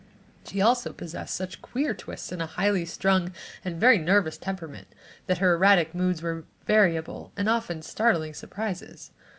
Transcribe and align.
She 0.47 0.61
also 0.61 0.93
possessed 0.93 1.35
such 1.35 1.61
queer 1.61 1.93
twists 1.93 2.31
in 2.31 2.41
a 2.41 2.47
highly 2.47 2.85
strung 2.85 3.33
and 3.63 3.79
very 3.79 3.99
nervous 3.99 4.35
temperament, 4.35 4.87
that 5.27 5.37
her 5.37 5.53
erratic 5.53 5.93
moods 5.93 6.23
were 6.23 6.45
variable 6.65 7.31
and 7.37 7.47
often 7.47 7.83
startling 7.83 8.33
surprises. 8.33 9.11